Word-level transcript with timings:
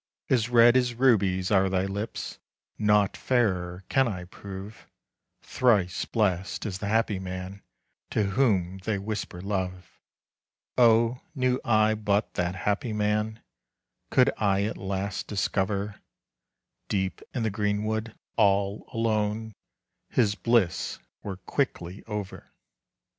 As 0.31 0.49
red 0.49 0.75
as 0.75 0.95
rubies 0.95 1.51
are 1.51 1.69
thy 1.69 1.85
lips, 1.85 2.39
Naught 2.79 3.15
fairer 3.15 3.83
can 3.87 4.07
I 4.07 4.23
prove. 4.23 4.87
Thrice 5.43 6.05
blessed 6.05 6.65
is 6.65 6.79
the 6.79 6.87
happy 6.87 7.19
man 7.19 7.61
To 8.09 8.23
whom 8.31 8.79
they 8.79 8.97
whisper 8.97 9.41
love. 9.41 9.99
Oh, 10.75 11.21
knew 11.35 11.59
I 11.63 11.93
but 11.93 12.33
that 12.33 12.55
happy 12.55 12.93
man, 12.93 13.43
Could 14.09 14.31
I 14.39 14.63
at 14.63 14.75
last 14.79 15.27
discover, 15.27 16.01
Deep 16.87 17.21
in 17.35 17.43
the 17.43 17.51
greenwood, 17.51 18.15
all 18.37 18.89
alone 18.91 19.53
His 20.09 20.33
bliss 20.33 20.97
were 21.21 21.37
quickly 21.37 22.03
over. 22.07 22.51